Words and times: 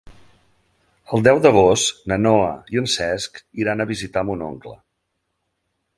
El 1.17 1.25
deu 1.27 1.41
d'agost 1.45 2.09
na 2.11 2.17
Noa 2.23 2.49
i 2.77 2.81
en 2.83 2.89
Cesc 2.95 3.37
iran 3.65 3.85
a 3.85 3.89
visitar 3.95 4.25
mon 4.31 4.45
oncle. 4.51 4.75